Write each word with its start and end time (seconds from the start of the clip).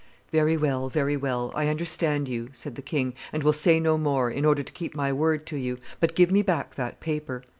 "Very 0.31 0.57
well, 0.57 0.89
very 0.89 1.15
well: 1.15 1.51
I 1.53 1.67
understand 1.67 2.27
you," 2.27 2.49
said 2.53 2.73
the 2.73 2.81
king, 2.81 3.13
"and 3.31 3.43
will 3.43 3.53
say 3.53 3.79
no 3.79 3.99
more, 3.99 4.31
in 4.31 4.45
order 4.45 4.63
to 4.63 4.73
keep 4.73 4.95
my 4.95 5.13
word 5.13 5.45
to 5.45 5.57
you; 5.57 5.77
but 5.99 6.15
give 6.15 6.31
me 6.31 6.41
back 6.41 6.73
that 6.73 6.99
paper." 6.99 7.43